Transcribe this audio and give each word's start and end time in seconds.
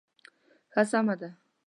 ښه 0.73 0.81
سمه 0.91 1.15
ده. 1.19 1.29